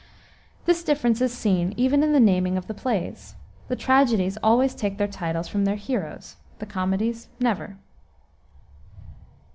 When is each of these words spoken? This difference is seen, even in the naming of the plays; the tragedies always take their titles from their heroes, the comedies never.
This 0.65 0.83
difference 0.83 1.21
is 1.21 1.31
seen, 1.31 1.75
even 1.77 2.01
in 2.01 2.11
the 2.11 2.19
naming 2.19 2.57
of 2.57 2.65
the 2.65 2.73
plays; 2.73 3.35
the 3.67 3.75
tragedies 3.75 4.35
always 4.41 4.73
take 4.73 4.97
their 4.97 5.07
titles 5.07 5.47
from 5.47 5.63
their 5.65 5.75
heroes, 5.75 6.37
the 6.57 6.65
comedies 6.65 7.29
never. 7.39 7.77